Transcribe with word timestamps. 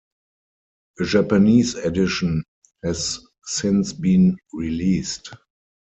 A 0.99 1.03
Japanese 1.03 1.75
edition 1.75 2.43
has 2.83 3.23
since 3.45 3.93
been 3.93 4.35
released. 4.51 5.29